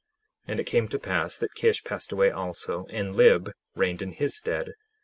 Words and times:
10:18 0.47 0.51
And 0.51 0.59
it 0.59 0.63
came 0.63 0.87
to 0.87 0.97
pass 0.97 1.37
that 1.37 1.53
Kish 1.53 1.83
passed 1.83 2.11
away 2.11 2.31
also, 2.31 2.87
and 2.89 3.15
Lib 3.15 3.51
reigned 3.75 4.01
in 4.01 4.13
his 4.13 4.35
stead. 4.35 4.73